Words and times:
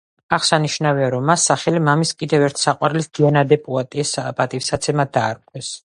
აღსანიშნავია, 0.35 1.09
რომ 1.15 1.27
მას 1.31 1.45
სახელი 1.51 1.83
მამის 1.89 2.15
კიდევ 2.23 2.47
ერთი 2.47 2.65
საყვარლის, 2.69 3.11
დიანა 3.19 3.47
დე 3.53 3.61
პუატიეს 3.69 4.19
პატივსაცემად 4.41 5.15
დაარქვეს. 5.21 5.75